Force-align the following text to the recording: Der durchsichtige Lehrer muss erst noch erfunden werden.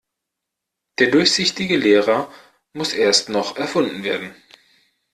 Der 0.97 1.11
durchsichtige 1.11 1.77
Lehrer 1.77 2.33
muss 2.73 2.93
erst 2.95 3.29
noch 3.29 3.57
erfunden 3.57 4.03
werden. 4.03 4.33